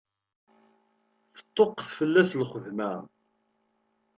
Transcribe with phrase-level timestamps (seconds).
[1.35, 2.91] Teṭṭuqqet fell-as lxedma.